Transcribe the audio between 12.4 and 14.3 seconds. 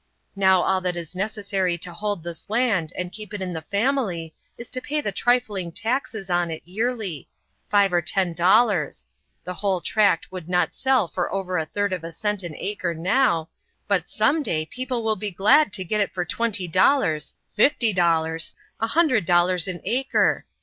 an acre now, but